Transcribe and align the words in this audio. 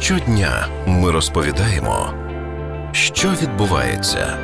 Щодня 0.00 0.68
ми 0.86 1.10
розповідаємо, 1.10 2.14
що 2.92 3.28
відбувається. 3.42 4.38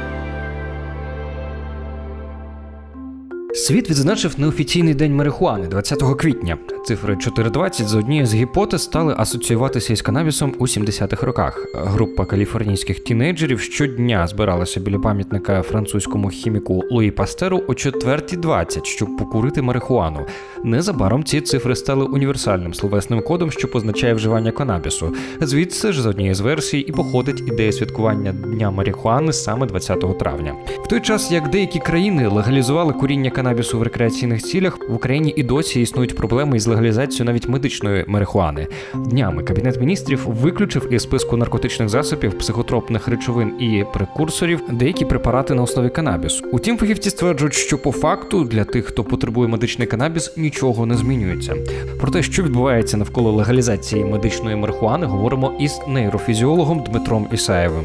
Світ 3.54 3.90
відзначив 3.90 4.40
неофіційний 4.40 4.94
день 4.94 5.16
марихуани 5.16 5.66
20 5.66 6.02
квітня. 6.18 6.58
Цифри 6.84 7.16
420 7.16 7.88
з 7.88 7.94
однією 7.94 8.26
з 8.26 8.34
гіпотез 8.34 8.82
стали 8.82 9.14
асоціюватися 9.18 9.92
із 9.92 10.02
канабісом 10.02 10.54
у 10.58 10.66
70-х 10.66 11.26
роках. 11.26 11.66
Група 11.74 12.24
каліфорнійських 12.24 13.00
тінейджерів 13.00 13.60
щодня 13.60 14.26
збиралася 14.26 14.80
біля 14.80 14.98
пам'ятника 14.98 15.62
французькому 15.62 16.28
хіміку 16.28 16.84
Луї 16.90 17.10
Пастеру 17.10 17.62
о 17.68 17.72
4.20, 17.72 18.84
щоб 18.84 19.16
покурити 19.16 19.62
марихуану. 19.62 20.26
Незабаром 20.64 21.24
ці 21.24 21.40
цифри 21.40 21.76
стали 21.76 22.04
універсальним 22.04 22.74
словесним 22.74 23.22
кодом, 23.22 23.50
що 23.50 23.68
позначає 23.68 24.14
вживання 24.14 24.50
канабісу. 24.50 25.14
Звідси 25.40 25.92
ж 25.92 26.02
з 26.02 26.06
однієї 26.06 26.34
з 26.34 26.40
версій 26.40 26.78
і 26.78 26.92
походить 26.92 27.40
ідея 27.40 27.72
святкування 27.72 28.32
дня 28.32 28.70
марихуани 28.70 29.32
саме 29.32 29.66
20 29.66 30.18
травня. 30.18 30.54
В 30.84 30.88
той 30.88 31.00
час 31.00 31.32
як 31.32 31.50
деякі 31.50 31.78
країни 31.78 32.28
легалізували 32.28 32.92
куріння 32.92 33.30
канабісу 33.30 33.78
в 33.78 33.82
рекреаційних 33.82 34.42
цілях, 34.42 34.78
в 34.88 34.94
Україні 34.94 35.34
і 35.36 35.42
досі 35.42 35.80
існують 35.80 36.16
проблеми 36.16 36.56
із 36.56 36.71
легалізацією 36.72 37.24
навіть 37.24 37.48
медичної 37.48 38.04
марихуани. 38.08 38.66
Днями 38.94 39.42
кабінет 39.42 39.80
міністрів 39.80 40.26
виключив 40.26 40.92
із 40.92 41.02
списку 41.02 41.36
наркотичних 41.36 41.88
засобів, 41.88 42.38
психотропних 42.38 43.08
речовин 43.08 43.48
і 43.60 43.84
прекурсорів 43.92 44.60
деякі 44.70 45.04
препарати 45.04 45.54
на 45.54 45.62
основі 45.62 45.88
канабісу. 45.88 46.44
Утім, 46.52 46.78
фахівці 46.78 47.10
стверджують, 47.10 47.54
що 47.54 47.78
по 47.78 47.92
факту 47.92 48.44
для 48.44 48.64
тих, 48.64 48.86
хто 48.86 49.04
потребує 49.04 49.48
медичний 49.48 49.88
канабіс, 49.88 50.36
нічого 50.36 50.86
не 50.86 50.96
змінюється. 50.96 51.54
Про 52.00 52.10
те, 52.10 52.22
що 52.22 52.42
відбувається 52.42 52.96
навколо 52.96 53.32
легалізації 53.32 54.04
медичної 54.04 54.56
марихуани, 54.56 55.06
говоримо 55.06 55.52
із 55.60 55.80
нейрофізіологом 55.88 56.84
Дмитром 56.88 57.28
Ісаєвим 57.32 57.84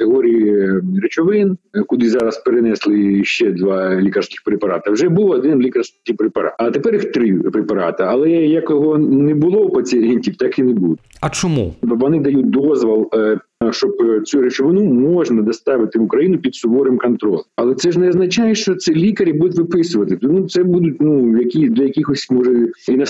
категорії 0.00 0.80
речовин, 1.02 1.58
куди 1.86 2.10
зараз 2.10 2.38
перенесли 2.38 3.24
ще 3.24 3.52
два 3.52 4.00
лікарських 4.00 4.42
препарати. 4.44 4.90
Вже 4.90 5.08
був 5.08 5.30
один 5.30 5.60
лікарський 5.60 6.14
препарат, 6.14 6.54
а 6.58 6.70
тепер 6.70 6.94
їх 6.94 7.12
три 7.12 7.32
препарати. 7.34 8.04
Але 8.06 8.30
як 8.30 8.70
його 8.70 8.98
не 8.98 9.34
було 9.34 9.58
у 9.58 9.70
пацієнтів, 9.70 10.36
так 10.36 10.58
і 10.58 10.62
не 10.62 10.72
буде. 10.72 10.96
А 11.20 11.30
чому 11.30 11.74
вони 11.82 12.20
дають 12.20 12.50
дозвол 12.50 13.10
е, 13.14 13.38
щоб 13.70 13.96
е, 14.00 14.20
цю 14.20 14.40
речовину 14.40 14.84
можна 14.84 15.42
доставити 15.42 15.98
в 15.98 16.02
Україну 16.02 16.38
під 16.38 16.54
суворим 16.54 16.98
контролем. 16.98 17.40
Але 17.56 17.74
це 17.74 17.92
ж 17.92 18.00
не 18.00 18.08
означає, 18.08 18.54
що 18.54 18.74
це 18.74 18.92
лікарі 18.92 19.32
будуть 19.32 19.58
виписувати. 19.58 20.18
Ну 20.22 20.48
це 20.48 20.64
будуть 20.64 20.96
ну 21.00 21.38
які 21.40 21.68
для 21.68 21.82
якихось 21.82 22.30
може 22.30 22.68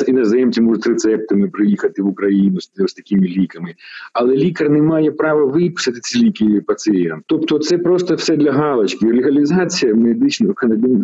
іноземці 0.08 0.60
можуть 0.60 0.86
рецептами 0.86 1.48
приїхати 1.48 2.02
в 2.02 2.06
Україну 2.06 2.60
з, 2.60 2.70
з 2.76 2.94
такими 2.94 3.26
ліками. 3.26 3.74
Але 4.12 4.36
лікар 4.36 4.70
не 4.70 4.82
має 4.82 5.10
права 5.10 5.44
виписати 5.44 5.98
ці 6.02 6.18
ліки 6.18 6.62
пацієнт. 6.66 7.22
Тобто, 7.26 7.58
це 7.58 7.78
просто 7.78 8.14
все 8.14 8.36
для 8.36 8.52
галочки. 8.52 9.06
Легалізація 9.06 9.94
медичного 9.94 10.54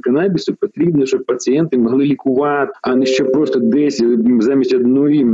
канабісу 0.02 0.54
потрібна, 0.54 1.06
щоб 1.06 1.24
пацієнти 1.24 1.78
могли 1.78 2.04
лікувати, 2.04 2.72
а 2.82 2.96
не 2.96 3.06
щоб 3.06 3.32
просто 3.32 3.60
десь 3.60 4.04
замість 4.40 4.74
одної 4.74 5.24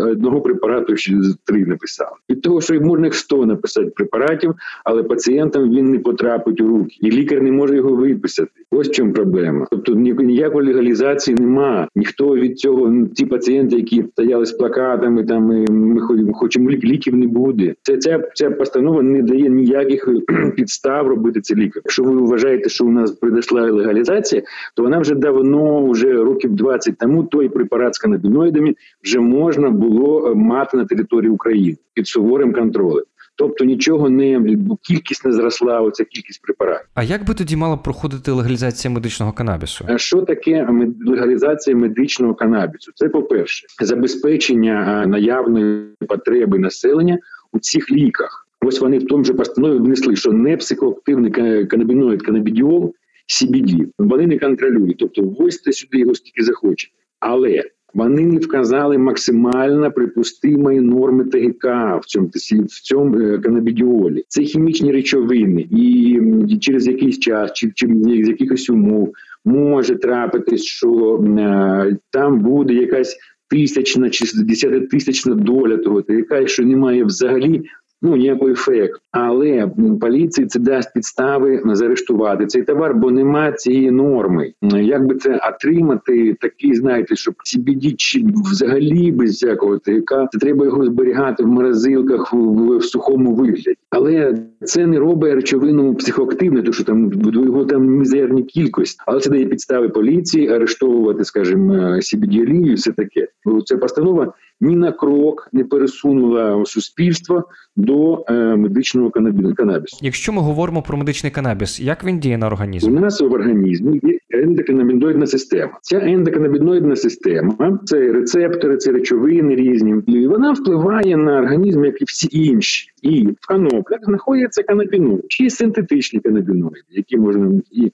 одного 0.00 0.40
препарату 0.40 0.96
ще 0.96 1.12
три 1.44 1.66
написали. 1.66 2.16
Від 2.30 2.42
того, 2.42 2.60
що 2.60 2.80
можна 2.80 3.06
їх 3.06 3.14
100 3.14 3.46
написати 3.54 3.86
препаратів, 3.86 4.54
але 4.84 5.02
пацієнтам 5.02 5.70
він 5.70 5.90
не 5.90 5.98
потрапить 5.98 6.60
у 6.60 6.68
руки, 6.68 6.96
і 7.00 7.10
лікар 7.10 7.42
не 7.42 7.52
може 7.52 7.76
його 7.76 7.94
виписати. 7.94 8.50
Ось 8.70 8.88
в 8.88 8.90
чому 8.90 9.12
проблема. 9.12 9.66
Тобто 9.70 9.94
ніякої 9.94 10.66
легалізації 10.68 11.36
нема. 11.36 11.88
Ніхто 11.96 12.34
від 12.34 12.58
цього 12.58 13.06
ті 13.14 13.26
пацієнти, 13.26 13.76
які 13.76 14.04
стояли 14.12 14.46
з 14.46 14.52
плакатами, 14.52 15.24
там 15.24 15.42
ми 15.44 16.00
хочемо 16.32 16.70
ліків, 16.70 17.16
не 17.16 17.26
буде. 17.26 17.74
Це 17.82 17.96
ця 17.96 18.22
ця 18.34 18.50
постанова 18.50 19.02
не 19.02 19.22
дає 19.22 19.48
ніяких 19.48 20.08
підстав 20.56 21.06
робити 21.06 21.40
це 21.40 21.54
лікар. 21.54 21.82
Якщо 21.84 22.02
ви 22.02 22.16
вважаєте, 22.20 22.68
що 22.68 22.84
у 22.84 22.90
нас 22.90 23.10
прийшла 23.10 23.70
легалізація, 23.70 24.42
то 24.74 24.82
вона 24.82 24.98
вже 24.98 25.14
давно, 25.14 25.90
вже 25.90 26.12
років 26.12 26.54
20 26.54 26.98
тому, 26.98 27.24
той 27.24 27.48
препарат 27.48 27.94
з 27.94 27.98
канабіноїдами 27.98 28.74
вже 29.04 29.20
можна 29.20 29.70
було 29.70 30.30
е, 30.30 30.34
мати 30.34 30.76
на 30.76 30.84
території 30.84 31.30
України 31.30 31.76
під 31.94 32.06
суворим 32.06 32.52
контролем. 32.52 33.04
Тобто 33.36 33.64
нічого 33.64 34.10
не 34.10 34.56
кількість 34.82 35.24
не 35.24 35.32
зросла. 35.32 35.80
Оця 35.80 36.04
кількість 36.04 36.42
препаратів. 36.42 36.86
А 36.94 37.02
як 37.02 37.26
би 37.26 37.34
тоді 37.34 37.56
мала 37.56 37.76
проходити 37.76 38.30
легалізація 38.30 38.94
медичного 38.94 39.32
канабісу? 39.32 39.86
Що 39.96 40.22
таке 40.22 40.68
легалізація 41.06 41.76
медичного 41.76 42.34
канабісу? 42.34 42.92
Це 42.94 43.08
по 43.08 43.22
перше, 43.22 43.66
забезпечення 43.80 45.06
наявної 45.06 45.86
потреби 46.08 46.58
населення 46.58 47.18
у 47.52 47.58
цих 47.58 47.90
ліках. 47.90 48.48
Ось 48.60 48.80
вони 48.80 48.98
в 48.98 49.06
тому 49.06 49.24
же 49.24 49.34
постанові 49.34 49.78
внесли, 49.78 50.16
що 50.16 50.32
не 50.32 50.56
психоактивний 50.56 51.30
канабіноїд, 51.66 52.22
канабідіол, 52.22 52.94
CBD, 53.28 53.86
вони 53.98 54.26
не 54.26 54.38
контролюють. 54.38 54.96
Тобто, 54.98 55.22
ввозьте 55.22 55.72
сюди 55.72 55.98
його 55.98 56.14
скільки 56.14 56.42
захочете. 56.42 56.92
Але 57.20 57.62
вони 57.94 58.26
не 58.26 58.38
вказали 58.38 58.98
максимально 58.98 59.90
припустимої 59.90 60.80
норми 60.80 61.24
ТГК 61.24 61.64
в 62.02 62.06
цьому 62.06 62.30
в 62.50 62.82
цьому 62.82 63.20
е, 63.20 63.38
канабідіолі. 63.38 64.24
Це 64.28 64.42
хімічні 64.42 64.92
речовини, 64.92 65.66
і 65.70 66.20
через 66.60 66.86
якийсь 66.86 67.18
час, 67.18 67.52
чи, 67.52 67.72
чи 67.74 67.86
з 68.04 68.28
якихось 68.28 68.70
умов 68.70 69.12
може 69.44 69.96
трапитись, 69.96 70.64
що 70.64 71.20
е, 71.38 71.96
там 72.10 72.40
буде 72.40 72.74
якась 72.74 73.16
тисячна 73.48 74.10
чи 74.10 74.24
десятитисячна 74.44 75.34
доля 75.34 75.76
того 75.76 76.02
ТГК, 76.02 76.48
що 76.48 76.64
немає 76.64 77.04
взагалі 77.04 77.62
ну 78.04 78.16
ніякого 78.16 78.50
ефекту. 78.50 78.98
Але 79.12 79.70
поліції 80.00 80.46
це 80.46 80.60
дасть 80.60 80.94
підстави 80.94 81.62
заарештувати 81.64 82.46
цей 82.46 82.62
товар, 82.62 82.94
бо 82.94 83.10
нема 83.10 83.52
цієї 83.52 83.90
норми. 83.90 84.52
Як 84.62 85.06
би 85.06 85.14
це 85.14 85.40
отримати, 85.54 86.36
такий 86.40 86.74
знаєте, 86.74 87.16
щоб 87.16 87.34
CBD 87.34 87.94
чи 87.96 88.24
взагалі 88.50 89.12
без 89.12 89.30
всякого 89.30 89.78
ТК, 89.78 90.28
це 90.32 90.38
треба 90.40 90.64
його 90.64 90.84
зберігати 90.84 91.42
в 91.44 91.46
морозилках 91.46 92.32
в, 92.32 92.76
в 92.76 92.84
сухому 92.84 93.34
вигляді. 93.34 93.74
Але 93.90 94.38
це 94.60 94.86
не 94.86 94.98
робить 94.98 95.34
речовину 95.34 95.94
психоактивне, 95.94 96.60
тому 96.60 96.72
що 96.72 96.84
там 96.84 97.12
його 97.24 97.64
там 97.64 97.86
мізерні 97.86 98.42
кількості, 98.42 99.02
але 99.06 99.20
це 99.20 99.30
дає 99.30 99.46
підстави 99.46 99.88
поліції 99.88 100.48
арештовувати, 100.48 101.24
скажімо, 101.24 101.74
CBD-олію 101.74 102.70
і 102.70 102.74
все 102.74 102.92
таке. 102.92 103.28
Це 103.64 103.76
постанова 103.76 104.32
ні 104.60 104.76
на 104.76 104.92
крок 104.92 105.48
не 105.52 105.64
пересунула 105.64 106.64
суспільство 106.64 107.44
до 107.76 108.24
е, 108.28 108.32
медичного 108.56 109.10
канабісу. 109.56 109.98
Якщо 110.02 110.32
ми 110.32 110.42
говоримо 110.42 110.82
про 110.82 110.96
медичний 110.96 111.32
канабіс, 111.32 111.80
як 111.80 112.04
він 112.04 112.18
діє 112.18 112.38
на 112.38 112.46
організм? 112.46 112.96
У 112.96 113.00
нас 113.00 113.20
в 113.20 113.32
організмі 113.32 114.00
є 114.02 114.18
ендоканабідоїдна 114.30 115.26
система. 115.26 115.78
Ця 115.82 115.98
ендоканабідноїдна 115.98 116.96
система 116.96 117.78
це 117.84 118.12
рецептори, 118.12 118.76
це 118.76 118.92
речовини 118.92 119.54
різні, 119.54 119.94
і 120.06 120.26
вона 120.26 120.52
впливає 120.52 121.16
на 121.16 121.38
організм, 121.38 121.84
як 121.84 122.02
і 122.02 122.04
всі 122.04 122.28
інші. 122.32 122.90
І 123.02 123.26
в 123.26 123.46
каноплях 123.48 124.00
знаходяться 124.02 124.62
канабіноїди, 124.62 125.22
чи 125.28 125.50
синтетичні 125.50 126.20
канабіноїди, 126.20 126.86
які 126.90 127.16
можна 127.16 127.50
і 127.72 127.92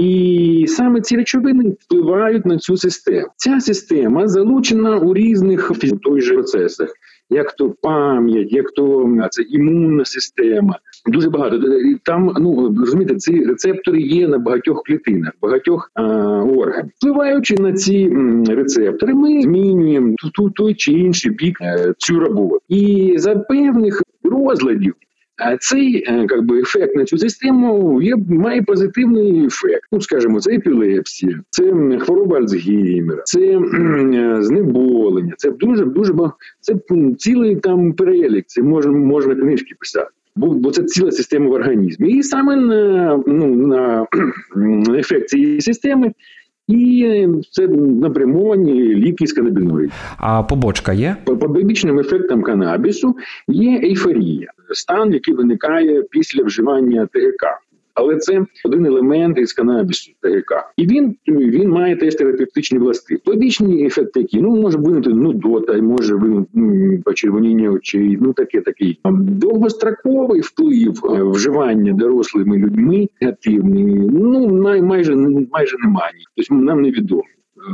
і 0.00 0.64
саме 0.68 1.00
ці 1.00 1.16
речовини 1.16 1.76
впливають 1.80 2.46
на 2.46 2.58
цю 2.58 2.76
систему. 2.76 3.26
Ця 3.36 3.60
система 3.60 4.28
залучена 4.28 4.96
у 4.98 5.14
різних 5.14 5.72
той 6.02 6.20
же 6.20 6.34
процесах, 6.34 6.88
як 7.30 7.52
то 7.52 7.74
пам'ять, 7.82 8.52
як 8.52 8.70
то 8.70 9.16
це 9.30 9.42
імунна 9.42 10.04
система. 10.04 10.78
Дуже 11.06 11.30
багато 11.30 11.60
там. 12.04 12.34
Ну 12.40 12.74
розумієте, 12.78 13.14
ці 13.14 13.44
рецептори 13.44 14.00
є 14.00 14.28
на 14.28 14.38
багатьох 14.38 14.82
клітинах, 14.86 15.32
багатьох 15.42 15.90
а, 15.94 16.02
органів. 16.42 16.92
Впливаючи 16.96 17.54
на 17.54 17.72
ці 17.72 18.02
м, 18.02 18.44
рецептори, 18.44 19.14
ми 19.14 19.42
змінюємо 19.42 20.14
ту 20.34 20.50
той 20.50 20.74
чи 20.74 20.92
інший 20.92 21.30
бік 21.30 21.58
е, 21.60 21.94
цю 21.98 22.20
роботу. 22.20 22.58
І 22.68 23.14
за 23.16 23.36
певних 23.36 24.02
розладів 24.24 24.94
цей 25.60 26.00
как 26.00 26.42
е, 26.50 26.60
ефект 26.60 26.96
на 26.96 27.04
цю 27.04 27.18
систему 27.18 28.02
є 28.02 28.16
має 28.28 28.62
позитивний 28.62 29.46
ефект. 29.46 29.88
Ну 29.92 30.00
скажімо, 30.00 30.40
це 30.40 30.54
епілепсія, 30.54 31.40
це 31.50 31.72
хвороба 32.00 32.36
Альцгеймера, 32.36 33.22
це 33.24 33.40
е, 33.40 34.36
знеболення. 34.40 35.34
Це 35.36 35.50
дуже 35.50 35.84
дуже 35.84 36.14
це 36.60 36.74
цілий 37.18 37.56
там 37.56 37.92
перелік. 37.92 38.44
Це 38.46 38.62
можна 38.62 38.92
можна 38.92 39.34
книжки 39.34 39.74
писати. 39.78 40.10
Бо 40.36 40.70
це 40.70 40.82
ціла 40.82 41.12
система 41.12 41.50
в 41.50 41.52
організмі, 41.52 42.10
і 42.10 42.22
саме 42.22 42.56
на 42.56 43.22
ну 43.26 43.46
на 43.46 44.06
ефект 44.98 45.28
цієї 45.28 45.60
системи 45.60 46.12
і 46.70 47.26
це 47.50 47.68
напрямовані 47.68 48.94
ліки 48.94 49.26
з 49.26 49.32
канабіноїдів. 49.32 49.92
А 50.16 50.42
побочка 50.42 50.92
є? 50.92 51.16
По 51.24 51.36
побічним 51.36 51.98
ефектам 51.98 52.42
канабісу 52.42 53.16
є 53.48 53.80
ейфорія, 53.82 54.52
стан, 54.72 55.12
який 55.12 55.34
виникає 55.34 56.02
після 56.02 56.44
вживання 56.44 57.08
ТГК. 57.12 57.60
Але 57.94 58.16
це 58.16 58.46
один 58.64 58.86
елемент 58.86 59.38
із 59.38 59.52
канабісу 59.52 60.12
ТГК. 60.20 60.72
І 60.76 60.86
він 60.86 61.16
він 61.28 61.68
має 61.68 61.96
теж 61.96 62.14
терапевтичні 62.14 62.78
властивості. 62.78 63.18
Побічні 63.24 63.86
ефекти, 63.86 64.20
які 64.20 64.40
ну 64.40 64.56
може 64.56 64.78
виникнути 64.78 65.10
нудота, 65.18 65.82
може 65.82 66.14
виникнути 66.14 66.50
ну, 66.54 67.02
почервоніння 67.04 67.70
очей, 67.70 68.18
ну 68.20 68.32
таке 68.32 68.60
такий 68.60 69.00
довгостроковий 69.20 70.40
вплив 70.40 71.00
е, 71.04 71.22
вживання 71.22 71.92
дорослими 71.92 72.56
людьми 72.56 73.08
негативний. 73.20 73.84
Ну 74.12 74.48
май- 74.48 74.82
майже 74.82 75.16
майже 75.52 75.76
немає. 75.84 76.12
Тобто 76.36 76.54
нам 76.54 76.82
невідомо 76.82 77.22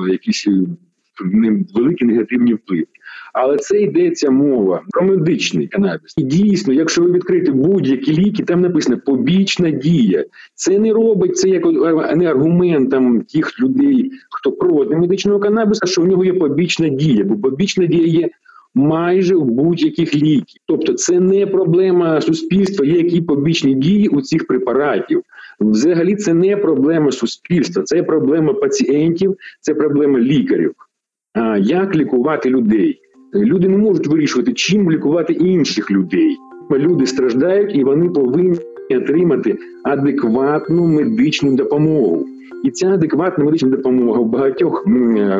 е, 0.08 0.12
якісь 0.12 0.46
е, 0.48 0.52
великі 1.74 2.04
негативні 2.04 2.54
впливи. 2.54 2.86
Але 3.38 3.56
це 3.56 3.80
йдеться 3.80 4.30
мова 4.30 4.82
про 4.90 5.02
медичний 5.02 5.66
канабіс. 5.66 6.14
І 6.16 6.22
дійсно, 6.22 6.72
якщо 6.72 7.02
ви 7.02 7.12
відкриєте 7.12 7.52
будь-які 7.52 8.12
ліки, 8.12 8.42
там 8.42 8.60
написано 8.60 8.98
побічна 9.06 9.70
дія. 9.70 10.24
Це 10.54 10.78
не 10.78 10.92
робить 10.92 11.36
це 11.36 11.48
як 11.48 11.66
е, 11.66 12.16
не 12.16 12.26
аргументом 12.26 13.20
тих 13.20 13.60
людей, 13.60 14.10
хто 14.30 14.52
проти 14.52 14.96
медичного 14.96 15.40
канабіса, 15.40 15.86
що 15.86 16.02
в 16.02 16.06
нього 16.06 16.24
є 16.24 16.32
побічна 16.32 16.88
дія, 16.88 17.24
бо 17.24 17.36
побічна 17.36 17.86
дія 17.86 18.06
є. 18.06 18.28
Майже 18.74 19.34
у 19.34 19.44
будь-яких 19.44 20.14
ліків, 20.14 20.62
тобто 20.66 20.92
це 20.92 21.20
не 21.20 21.46
проблема 21.46 22.20
суспільства, 22.20 22.86
є 22.86 22.96
які 22.96 23.20
побічні 23.20 23.74
дії 23.74 24.08
у 24.08 24.20
цих 24.20 24.46
препаратів. 24.46 25.22
Взагалі, 25.60 26.16
це 26.16 26.34
не 26.34 26.56
проблема 26.56 27.12
суспільства, 27.12 27.82
це 27.82 28.02
проблема 28.02 28.54
пацієнтів, 28.54 29.36
це 29.60 29.74
проблема 29.74 30.18
лікарів. 30.18 30.72
А 31.34 31.58
як 31.58 31.96
лікувати 31.96 32.50
людей? 32.50 33.00
Люди 33.44 33.68
не 33.68 33.76
можуть 33.76 34.06
вирішувати, 34.06 34.52
чим 34.52 34.92
лікувати 34.92 35.32
інших 35.32 35.90
людей. 35.90 36.36
Люди 36.70 37.06
страждають 37.06 37.76
і 37.76 37.84
вони 37.84 38.08
повинні 38.08 38.58
отримати 38.90 39.58
адекватну 39.84 40.86
медичну 40.86 41.56
допомогу. 41.56 42.26
І 42.64 42.70
ця 42.70 42.88
адекватна 42.88 43.44
медична 43.44 43.68
допомога 43.68 44.20
в 44.20 44.26
багатьох 44.26 44.86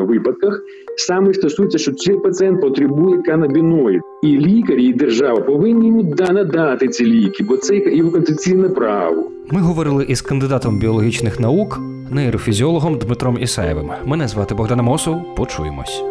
випадках 0.01 0.61
саме 0.97 1.33
стосується, 1.33 1.77
що 1.77 1.91
цей 1.91 2.17
пацієнт 2.17 2.61
потребує 2.61 3.21
канабіноїд. 3.21 4.01
І 4.23 4.27
лікарі, 4.27 4.83
і 4.83 4.93
держава 4.93 5.41
повинні 5.41 5.87
йому 5.87 6.15
надати 6.19 6.87
ці 6.87 7.05
ліки, 7.05 7.43
бо 7.43 7.57
це 7.57 7.77
його 7.77 8.11
конституційне 8.11 8.69
право. 8.69 9.31
Ми 9.51 9.61
говорили 9.61 10.05
із 10.09 10.21
кандидатом 10.21 10.79
біологічних 10.79 11.39
наук, 11.39 11.79
нейрофізіологом 12.11 12.97
Дмитром 12.97 13.37
Ісаєвим. 13.41 13.89
Мене 14.05 14.27
звати 14.27 14.55
Богдан 14.55 14.81
Мосов. 14.81 15.35
Почуємось. 15.35 16.03